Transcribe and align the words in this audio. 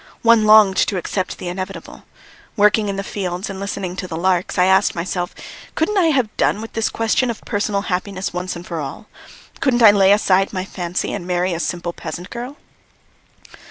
One 0.23 0.45
longed 0.45 0.77
to 0.77 0.97
accept 0.97 1.37
the 1.37 1.47
inevitable. 1.47 2.05
Working 2.57 2.89
in 2.89 2.95
the 2.95 3.03
fields 3.03 3.51
and 3.51 3.59
listening 3.59 3.95
to 3.97 4.07
the 4.07 4.17
larks, 4.17 4.57
I 4.57 4.65
asked 4.65 4.95
myself: 4.95 5.35
"Couldn't 5.75 5.99
I 5.99 6.05
have 6.05 6.35
done 6.37 6.59
with 6.59 6.73
this 6.73 6.89
question 6.89 7.29
of 7.29 7.45
personal 7.45 7.81
happiness 7.81 8.33
once 8.33 8.55
and 8.55 8.65
for 8.65 8.79
all? 8.79 9.05
Couldn't 9.59 9.83
I 9.83 9.91
lay 9.91 10.11
aside 10.11 10.53
my 10.53 10.65
fancy 10.65 11.13
and 11.13 11.27
marry 11.27 11.53
a 11.53 11.59
simple 11.59 11.93
peasant 11.93 12.31
girl?" 12.31 12.57